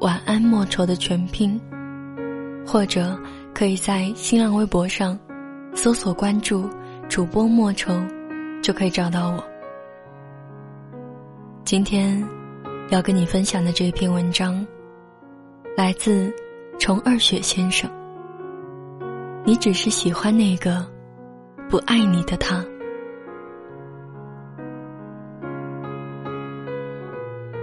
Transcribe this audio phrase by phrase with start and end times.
[0.00, 1.60] 晚安莫愁的全拼，
[2.64, 3.18] 或者
[3.52, 5.18] 可以在新浪微博上
[5.74, 6.70] 搜索关注
[7.08, 7.92] 主播莫愁，
[8.62, 9.42] 就可以找到我。
[11.64, 12.24] 今天
[12.90, 14.64] 要跟你分享的这篇文章，
[15.76, 16.32] 来自
[16.78, 17.90] 虫二雪先生。
[19.44, 20.86] 你只是喜欢那个
[21.68, 22.64] 不爱你的他。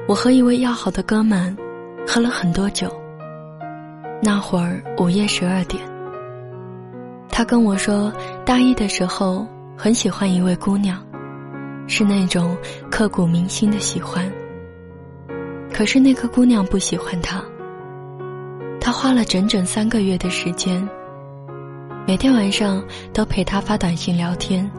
[0.05, 1.55] 我和一位要好的哥们。
[2.07, 2.89] 喝了很多酒。
[4.21, 5.81] 那会儿午夜十二点，
[7.29, 8.11] 他跟我说，
[8.45, 9.45] 大一的时候
[9.77, 10.97] 很喜欢一位姑娘，
[11.87, 12.55] 是那种
[12.89, 14.31] 刻骨铭心的喜欢。
[15.73, 17.43] 可是那个姑娘不喜欢他。
[18.79, 20.87] 他花了整整三个月的时间，
[22.07, 24.71] 每天晚上都陪她发短信聊天，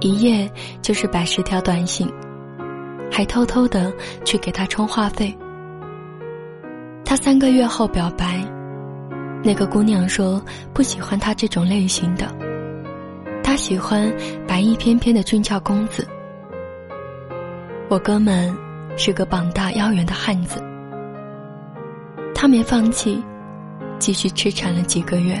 [0.00, 0.50] 一夜
[0.82, 2.10] 就是百十条短信，
[3.12, 3.92] 还偷偷的
[4.24, 5.36] 去给他充话费。
[7.14, 8.44] 他三个月后表白，
[9.44, 12.26] 那个姑娘说不喜欢他这种类型的，
[13.40, 14.12] 他喜欢
[14.48, 16.04] 白衣翩翩的俊俏公子。
[17.88, 18.52] 我哥们
[18.96, 20.60] 是个膀大腰圆的汉子，
[22.34, 23.22] 他没放弃，
[24.00, 25.40] 继续痴缠了几个月。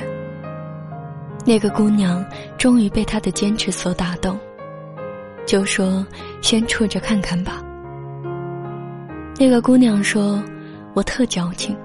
[1.44, 2.24] 那个姑娘
[2.56, 4.38] 终于被他的坚持所打动，
[5.44, 6.06] 就说
[6.40, 7.60] 先处着看看吧。
[9.40, 10.40] 那个姑娘说。
[10.94, 11.76] 我特矫情，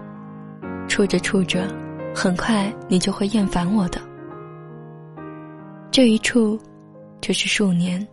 [0.88, 1.68] 处着处着，
[2.14, 4.00] 很快你就会厌烦我的。
[5.90, 6.60] 这一处，
[7.20, 8.08] 就是数年。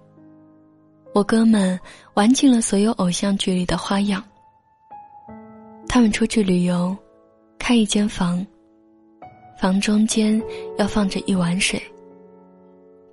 [1.12, 1.78] 我哥们
[2.14, 4.24] 玩尽了所有偶像剧里的花样。
[5.86, 6.96] 他们出去旅游，
[7.58, 8.44] 开一间房，
[9.60, 10.42] 房中间
[10.78, 11.80] 要放着一碗水，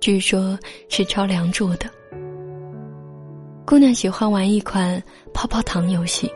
[0.00, 0.58] 据说
[0.88, 1.88] 是抄梁祝的。
[3.66, 5.02] 姑娘喜欢玩一款
[5.34, 6.30] 泡泡糖游戏。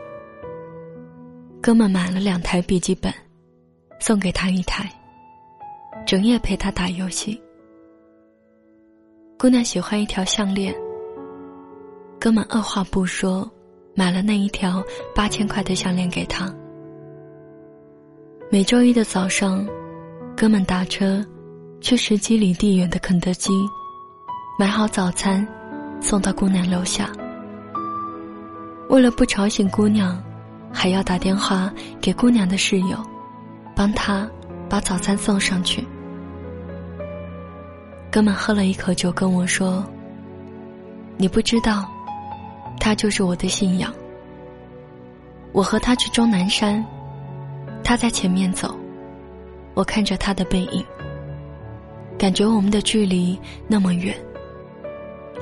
[1.61, 3.13] 哥们买了两台笔记本，
[3.99, 4.89] 送给他一台，
[6.05, 7.39] 整夜陪他打游戏。
[9.37, 10.73] 姑娘喜欢一条项链，
[12.17, 13.49] 哥们二话不说，
[13.93, 14.81] 买了那一条
[15.13, 16.51] 八千块的项链给他。
[18.49, 19.67] 每周一的早上，
[20.37, 21.23] 哥们打车
[21.81, 23.51] 去十几里地远的肯德基，
[24.57, 25.45] 买好早餐，
[25.99, 27.11] 送到姑娘楼下。
[28.87, 30.23] 为了不吵醒姑娘。
[30.71, 32.97] 还要打电话给姑娘的室友，
[33.75, 34.29] 帮她
[34.69, 35.85] 把早餐送上去。
[38.11, 39.85] 哥们喝了一口酒跟我说
[41.17, 41.87] ：“你不知道，
[42.79, 43.93] 他就是我的信仰。
[45.51, 46.83] 我和他去终南山，
[47.83, 48.75] 他在前面走，
[49.73, 50.85] 我看着他的背影，
[52.17, 54.15] 感觉我们的距离那么远，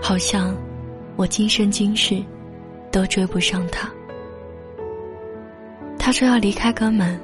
[0.01, 0.55] 好像
[1.15, 2.23] 我今生今世
[2.91, 3.89] 都追不上他。”
[6.07, 7.19] 他说要离开哥们，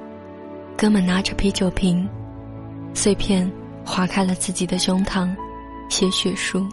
[0.78, 2.06] 哥们拿着啤酒瓶，
[2.94, 3.50] 碎片
[3.86, 5.34] 划开了自己的胸膛，
[5.88, 6.68] 写血书。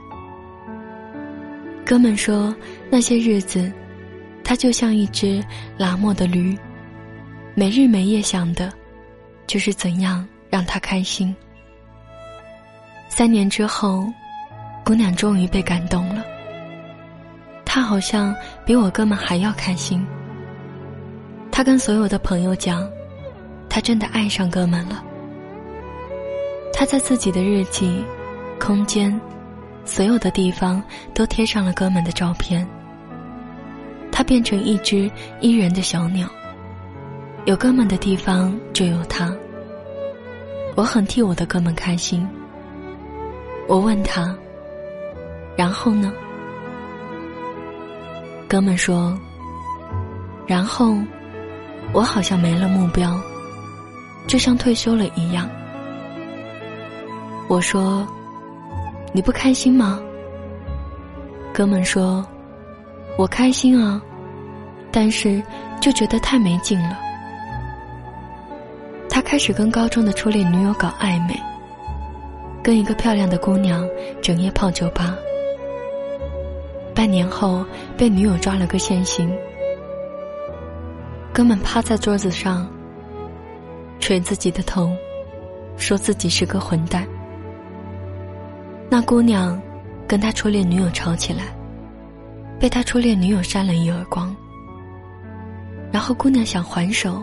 [1.87, 2.53] 哥们说
[2.91, 3.73] 那些日子，
[4.43, 5.41] 他就像一只
[5.79, 6.59] 拉磨的驴，
[7.55, 8.73] 没日没夜想的，
[9.47, 11.33] 就是怎样让他开心。
[13.09, 14.05] 三年之后，
[14.85, 16.25] 姑娘终于被感动了，
[17.65, 18.35] 他好像
[18.67, 20.05] 比我哥们还要开心。
[21.61, 22.91] 他跟所有的朋友讲，
[23.69, 25.05] 他真的爱上哥们了。
[26.73, 28.03] 他在自己的日记、
[28.59, 29.21] 空间、
[29.85, 30.83] 所有的地方
[31.13, 32.67] 都贴上了哥们的照片。
[34.11, 35.11] 他变成一只
[35.43, 36.27] 依人的小鸟，
[37.45, 39.31] 有哥们的地方就有他。
[40.77, 42.27] 我很替我的哥们开心。
[43.69, 44.35] 我问他，
[45.59, 46.11] 然后呢？
[48.49, 49.15] 哥们说，
[50.47, 50.97] 然后。
[51.93, 53.21] 我好像没了目标，
[54.27, 55.49] 就像退休了一样。
[57.49, 58.07] 我说
[59.13, 60.01] ：“你不开心吗？”
[61.53, 62.25] 哥们说
[63.19, 64.01] ：“我开心啊，
[64.93, 65.43] 但是
[65.81, 66.97] 就觉得太没劲了。”
[69.11, 71.37] 他开始跟高中的初恋女友搞暧昧，
[72.63, 73.85] 跟一个漂亮的姑娘
[74.23, 75.17] 整夜泡酒吧。
[76.95, 77.67] 半年后
[77.97, 79.29] 被女友抓了个现行。
[81.33, 82.69] 哥们趴在桌子上，
[84.01, 84.95] 捶自己的头，
[85.77, 87.07] 说自己是个混蛋。
[88.91, 89.61] 那姑娘
[90.09, 91.45] 跟他初恋女友吵起来，
[92.59, 94.35] 被他初恋女友扇了一耳光。
[95.93, 97.23] 然后姑娘想还手，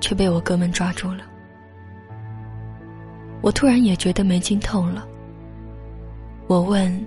[0.00, 1.24] 却被我哥们抓住了。
[3.40, 5.06] 我突然也觉得没劲透了。
[6.48, 7.06] 我问：“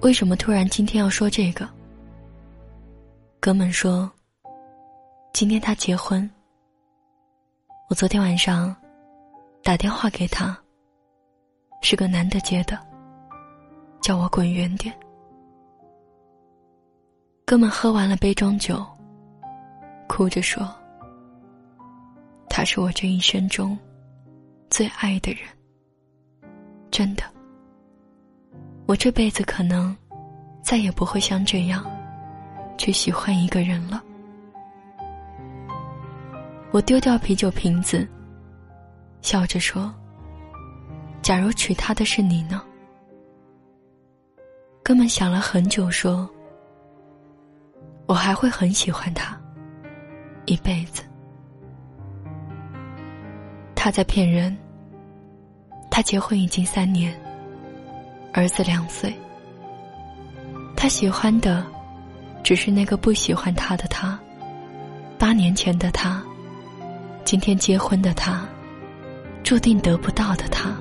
[0.00, 1.68] 为什么突然今天要说这个？”
[3.40, 4.10] 哥们说
[5.36, 6.26] ：“今天他结婚。
[7.90, 8.74] 我昨天晚上
[9.62, 10.58] 打电话给他，
[11.82, 12.80] 是个男的接的，
[14.00, 14.98] 叫我滚远点。”
[17.44, 18.82] 哥们喝完了杯中酒，
[20.08, 20.66] 哭着说
[22.48, 23.78] ：“他是我这一生中
[24.70, 25.40] 最爱的人，
[26.90, 27.22] 真的。
[28.86, 29.94] 我这辈子可能
[30.62, 31.84] 再也不会像这样。”
[32.78, 34.02] 去喜欢一个人了。
[36.76, 38.06] 我丢掉啤酒瓶子，
[39.22, 39.90] 笑着说
[41.24, 42.62] ：“假如娶她的是你呢？”
[44.84, 46.28] 哥们想了很久，说
[48.04, 49.40] ：“我还会很喜欢她，
[50.44, 51.02] 一辈子。”
[53.74, 54.54] 他在骗人。
[55.90, 57.18] 他结婚已经三年，
[58.34, 59.10] 儿子两岁。
[60.76, 61.64] 他喜欢的。
[62.42, 64.16] 只是那个不喜欢他的他，
[65.18, 66.22] 八年前的他，
[67.26, 68.46] 今天结婚的他，
[69.42, 70.72] 注定得不到的他。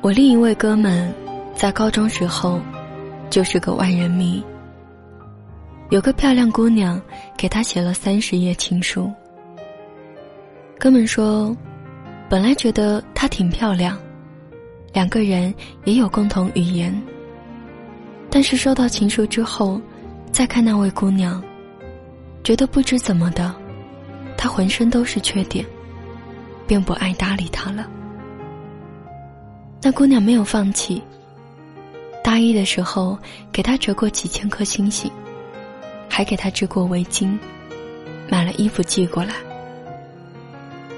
[0.00, 1.14] 我另一位哥们，
[1.54, 2.60] 在高中时候，
[3.30, 4.44] 就是个万人迷。
[5.90, 7.00] 有个漂亮姑娘
[7.36, 9.08] 给他写了三十页情书。
[10.80, 11.56] 哥们说，
[12.28, 13.96] 本来觉得她挺漂亮，
[14.92, 15.54] 两个人
[15.84, 16.92] 也有共同语言。
[18.28, 19.80] 但是收到情书之后，
[20.32, 21.40] 再看那位姑娘，
[22.42, 23.54] 觉得不知怎么的，
[24.36, 25.64] 他浑身都是缺点，
[26.66, 27.86] 便不爱搭理她了。
[29.82, 31.02] 那姑娘没有放弃，
[32.22, 33.16] 大一的时候
[33.52, 35.10] 给他折过几千颗星星，
[36.08, 37.38] 还给他织过围巾，
[38.28, 39.34] 买了衣服寄过来。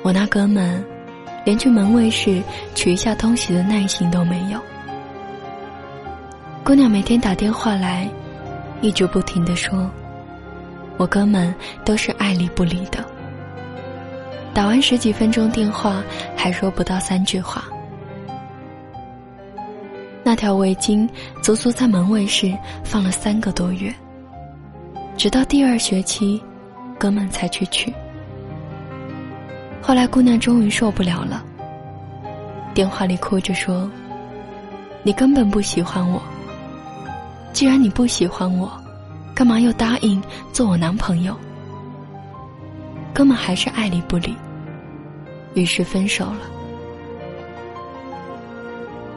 [0.03, 0.83] 我那哥们，
[1.45, 2.43] 连去门卫室
[2.75, 4.59] 取一下东西的耐心都没有。
[6.65, 8.09] 姑娘每天打电话来，
[8.81, 9.91] 一直不停的说
[10.97, 11.55] ：“我哥们
[11.85, 13.05] 都是爱理不理的。”
[14.59, 16.03] 打完十几分钟电话，
[16.37, 17.63] 还说不到三句话。
[20.25, 21.09] 那条围巾
[21.41, 22.53] 足足在门卫室
[22.83, 23.95] 放了三个多月，
[25.17, 26.43] 直到第二学期，
[26.99, 27.95] 哥们才去取。
[29.81, 31.45] 后来姑娘终于受不了了，
[32.75, 33.89] 电话里哭着说
[35.05, 36.21] ：“你根本不喜欢我。”
[37.55, 38.69] 既然你不喜欢我，
[39.37, 40.21] 干嘛又答应
[40.53, 41.33] 做我男朋友？
[43.15, 44.35] 哥们还是爱理不理，
[45.59, 46.41] 于是分手了。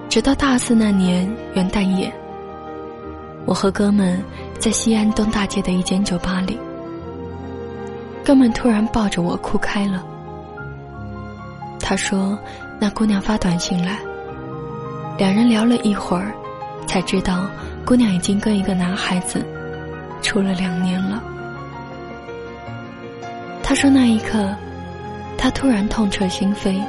[0.10, 2.12] 直到大四那年元旦夜，
[3.46, 4.22] 我和哥们
[4.60, 6.60] 在西安东大街的一间酒吧里，
[8.26, 10.04] 哥们突然抱着我哭开了。
[11.80, 12.38] 他说
[12.80, 13.98] ：“那姑娘发短信来，
[15.18, 16.34] 两人聊了一会儿，
[16.88, 17.46] 才知道。”
[17.84, 19.44] 姑娘已经跟一个男孩子
[20.22, 21.22] 处了两年了。
[23.64, 24.56] 他说那一刻，
[25.42, 26.80] 他突然痛彻心扉，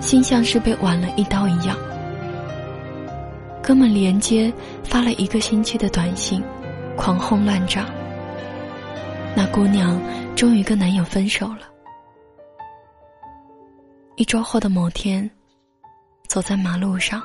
[0.00, 1.76] 心像是被剜了一刀一样。
[3.60, 4.52] 哥们连接
[4.84, 6.40] 发了一个星期的短信，
[6.96, 7.86] 狂轰乱炸。
[9.34, 10.00] 那姑娘
[10.36, 11.62] 终于跟男友分手了。
[14.14, 15.28] 一周后的某天，
[16.28, 17.20] 走在马路上。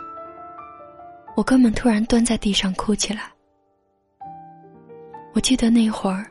[1.36, 3.22] 我哥们突然蹲在地上哭起来。
[5.36, 6.26] 我记得那会儿，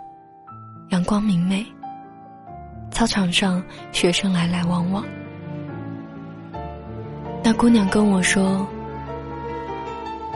[0.90, 1.64] 阳光明媚，
[2.90, 5.04] 操场上学生来来往往。
[7.42, 8.66] 那姑娘跟我说：“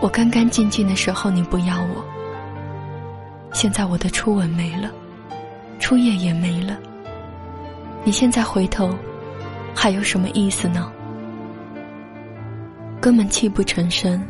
[0.01, 2.05] 我干干净净的时候你不要我，
[3.53, 4.91] 现在我的初吻没了，
[5.79, 6.79] 初夜也没了，
[8.05, 8.95] 你现在回头，
[9.75, 10.91] 还有什么意思呢？”
[13.01, 14.23] 根本泣不成声。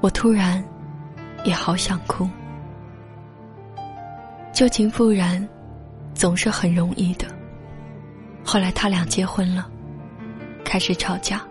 [0.00, 0.62] 我突然，
[1.44, 2.28] 也好想哭。
[4.52, 5.46] 旧情复燃，
[6.18, 7.28] 总是很容易的。
[8.44, 9.70] 后来他俩结婚了，
[10.64, 11.46] 开始吵架。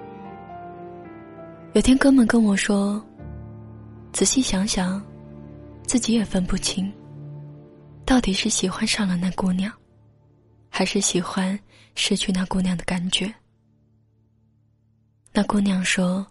[1.71, 3.01] 有天哥们跟我说
[4.12, 5.01] ：“仔细想想，
[5.83, 6.91] 自己也分不清，
[8.03, 9.71] 到底是喜欢上了那姑娘，
[10.69, 11.57] 还是喜欢
[11.95, 13.33] 失去那姑娘的感觉。”
[15.31, 16.27] 那姑娘说。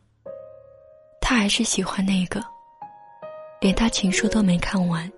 [1.28, 2.40] 他还是喜欢那个，
[3.60, 5.10] 连他情书都没看完，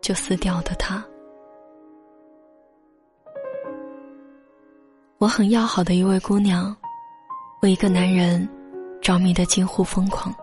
[0.00, 1.06] 就撕掉的他。
[5.22, 6.76] 我很要好的一位姑娘，
[7.60, 8.48] 为一个男人
[9.00, 10.34] 着迷的近乎疯狂。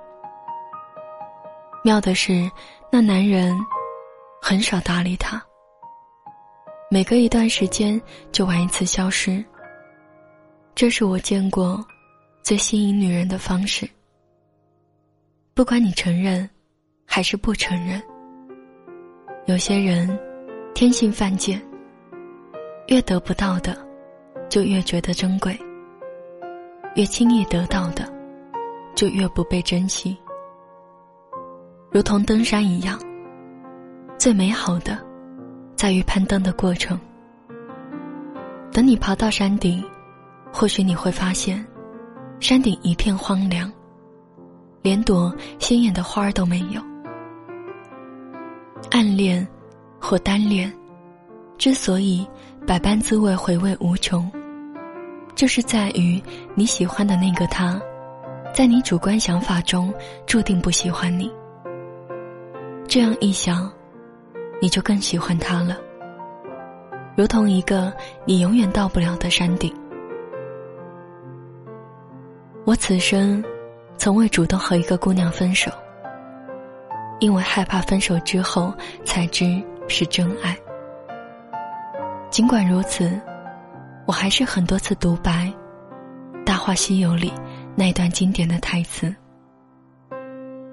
[1.84, 2.50] 妙的是，
[2.90, 3.54] 那男人
[4.42, 5.44] 很少搭理她，
[6.90, 9.44] 每隔一段时间就玩一次消失。
[10.76, 11.86] 这是我见过
[12.42, 13.86] 最吸引女人的方式。
[15.54, 16.50] 不管你承认
[17.06, 18.02] 还是不承认，
[19.46, 20.18] 有些人
[20.74, 21.62] 天性犯贱，
[22.88, 23.89] 越得不到的。
[24.50, 25.58] 就越觉得珍贵，
[26.96, 28.12] 越轻易得到的，
[28.96, 30.18] 就越不被珍惜。
[31.92, 33.00] 如同登山一样，
[34.18, 34.98] 最美好的，
[35.76, 37.00] 在于攀登的过程。
[38.72, 39.84] 等你爬到山顶，
[40.52, 41.64] 或许你会发现，
[42.40, 43.72] 山顶一片荒凉，
[44.82, 46.82] 连朵鲜艳的花儿都没有。
[48.90, 49.48] 暗恋
[50.00, 50.74] 或单恋，
[51.58, 52.28] 之所以
[52.66, 54.32] 百般滋味，回味无穷。
[55.40, 56.22] 就是在于
[56.54, 57.82] 你喜欢的那个他，
[58.54, 59.94] 在你主观想法中
[60.26, 61.32] 注定不喜欢你。
[62.90, 63.72] 这样一想，
[64.62, 65.78] 你就更喜欢他了。
[67.16, 67.90] 如同一个
[68.26, 69.74] 你永远到不了的山顶。
[72.66, 73.42] 我此生
[73.96, 75.72] 从未主动和一个姑娘分手，
[77.22, 78.74] 因为害怕分手之后
[79.06, 80.54] 才知是真爱。
[82.30, 83.18] 尽管如此。
[84.10, 85.54] 我还是很多次独白
[86.44, 87.32] 《大话西游》里
[87.76, 89.16] 那段经典的台词：“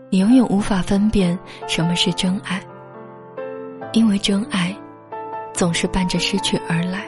[0.09, 1.39] 你永远无法分辨
[1.69, 2.59] 什么是真爱，
[3.93, 4.75] 因为真爱
[5.53, 7.05] 总是伴着失去而来。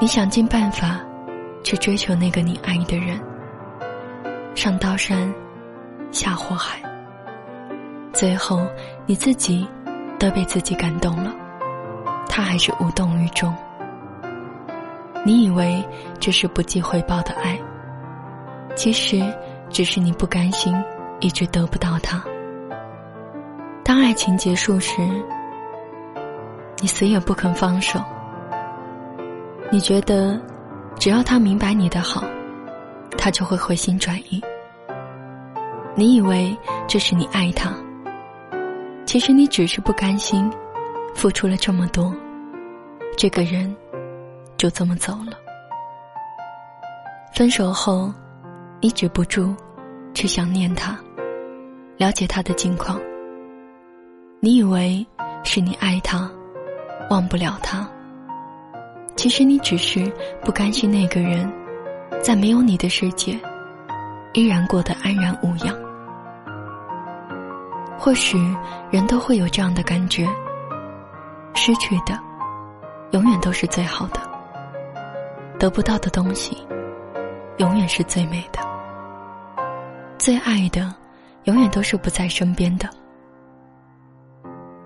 [0.00, 0.98] 你想尽办法
[1.62, 3.20] 去追求那个你爱的人，
[4.56, 5.32] 上刀山
[6.10, 6.82] 下火海，
[8.12, 8.66] 最后
[9.06, 9.64] 你自己
[10.18, 11.32] 都被自己感动了，
[12.28, 13.54] 他还是无动于衷。”
[15.24, 15.84] 你以为
[16.18, 17.56] 这是不计回报的爱，
[18.74, 19.22] 其实
[19.70, 20.74] 只是你不甘心
[21.20, 22.22] 一直得不到他。
[23.84, 25.00] 当爱情结束时，
[26.80, 28.00] 你死也不肯放手。
[29.70, 30.40] 你觉得
[30.98, 32.24] 只要他明白你的好，
[33.16, 34.42] 他就会回心转意。
[35.94, 36.56] 你以为
[36.88, 37.72] 这是你爱他，
[39.06, 40.50] 其实你只是不甘心，
[41.14, 42.12] 付出了这么多，
[43.16, 43.72] 这个人。
[44.62, 45.36] 就这么走了。
[47.34, 48.12] 分手后，
[48.80, 49.52] 你止不住
[50.14, 50.96] 去想念他，
[51.96, 52.96] 了解他的近况。
[54.38, 55.04] 你以为
[55.42, 56.30] 是你爱他，
[57.10, 57.84] 忘不了他。
[59.16, 60.08] 其实你只是
[60.42, 61.52] 不甘心那个人，
[62.22, 63.36] 在没有你的世界，
[64.32, 65.76] 依然过得安然无恙。
[67.98, 68.38] 或许
[68.92, 70.24] 人都会有这样的感觉：
[71.52, 72.16] 失去的，
[73.10, 74.30] 永远都是最好的。
[75.62, 76.58] 得不到的东西，
[77.58, 78.60] 永远是最美的；
[80.18, 80.92] 最爱的，
[81.44, 82.90] 永远都是不在身边的。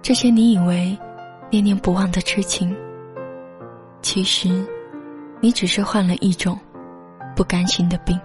[0.03, 0.95] 这些你以为
[1.51, 2.77] 念念不忘的痴情，
[4.03, 4.63] 其实
[5.41, 6.61] 你只是患了一种
[7.35, 8.21] 不甘心的病。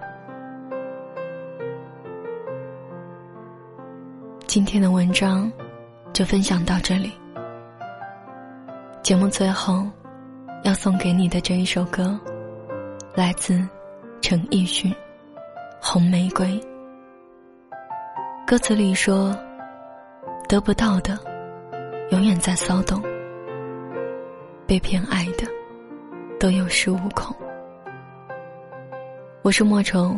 [4.45, 5.49] 今天的文章
[6.11, 7.13] 就分享到这里。
[9.01, 9.87] 节目最后
[10.65, 12.19] 要送给你的这一首歌。
[13.13, 13.61] 来自
[14.21, 14.89] 陈奕迅，
[15.81, 16.47] 《红玫瑰》。
[18.47, 19.37] 歌词里说
[20.47, 21.19] ：“得不到的，
[22.11, 23.01] 永远在骚动；
[24.65, 25.45] 被偏爱的，
[26.39, 27.35] 都有恃无恐。”
[29.43, 30.17] 我是莫愁，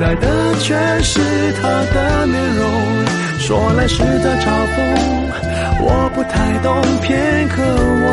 [0.00, 1.20] 待的却是
[1.60, 2.64] 他的面容。
[3.38, 4.76] 说来实在嘲讽，
[5.82, 7.62] 我不太懂，偏渴
[8.06, 8.08] 望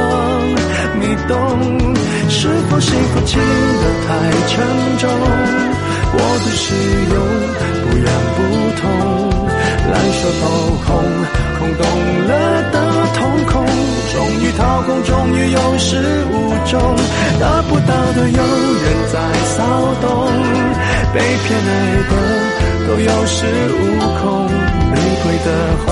[1.00, 1.34] 你懂。
[2.30, 4.10] 是否幸福轻得太
[4.48, 4.54] 沉
[5.00, 5.10] 重？
[6.14, 6.66] 我的使
[7.14, 7.16] 用
[7.84, 8.38] 不痒不
[8.82, 8.86] 痛，
[9.92, 10.44] 烂熟透
[10.86, 10.88] 红，
[11.60, 11.82] 空洞
[12.28, 12.32] 了
[12.72, 12.76] 的
[13.16, 13.66] 瞳孔，
[14.14, 15.96] 终于掏空，终于有始
[16.32, 16.34] 无
[16.66, 16.80] 终，
[17.40, 19.16] 得不到的永远在
[19.46, 19.64] 骚
[20.02, 20.08] 动，
[21.14, 21.72] 被偏爱
[22.10, 22.12] 的
[22.88, 23.36] 都有恃
[23.74, 23.80] 无
[24.20, 24.26] 恐，
[24.92, 25.48] 玫瑰的
[25.86, 25.88] 红，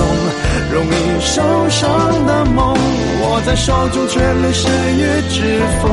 [0.72, 1.34] 容易受
[1.70, 2.76] 伤的梦，
[3.22, 5.00] 握在手中却流失于
[5.30, 5.36] 指
[5.80, 5.84] 缝，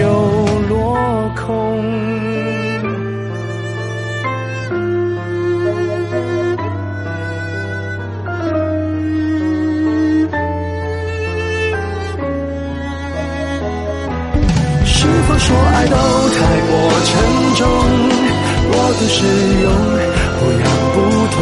[0.00, 0.02] 又
[17.04, 17.12] 沉
[17.56, 17.64] 重？
[18.66, 19.16] 我的使
[19.62, 19.66] 用
[20.40, 20.96] 不痒不
[21.34, 21.38] 痛，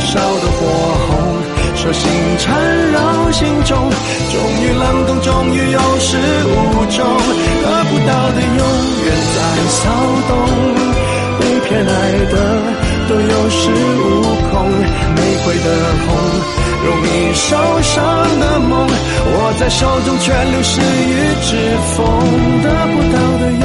[0.00, 0.58] 烧得火
[1.06, 1.10] 红，
[1.76, 2.02] 手心
[2.38, 2.46] 缠
[2.92, 2.96] 绕
[3.32, 3.76] 心中，
[4.30, 6.48] 终于冷冻，终于有始无
[6.88, 6.98] 终，
[7.62, 8.62] 得不到的永
[9.04, 9.82] 远在骚
[10.28, 10.32] 动，
[11.40, 11.90] 被偏爱
[12.30, 12.34] 的
[13.08, 13.60] 都有恃
[14.00, 14.02] 无
[14.50, 15.68] 恐，玫瑰的
[16.06, 16.08] 红。
[16.82, 17.46] 容易受
[17.82, 17.94] 伤
[18.40, 21.50] 的梦，握在手中却流失于指
[21.94, 22.06] 缝，
[22.62, 23.64] 得不到的永